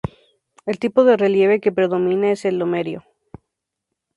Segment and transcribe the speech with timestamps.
[0.65, 3.03] El tipo de relieve que predomina es el lomerío.